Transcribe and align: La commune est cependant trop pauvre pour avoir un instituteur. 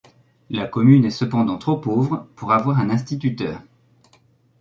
La 0.49 0.65
commune 0.65 1.05
est 1.05 1.11
cependant 1.11 1.59
trop 1.59 1.77
pauvre 1.77 2.27
pour 2.35 2.53
avoir 2.53 2.79
un 2.79 2.89
instituteur. 2.89 3.61